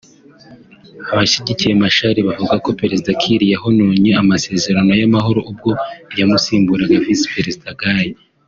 [1.11, 5.69] Abashyigikiye Machar bavuga ko Perezida Kiir yahonyoye amasezerano y’amahoro ubwo
[6.19, 8.09] yamusimbuzaga Visi Perezida Gai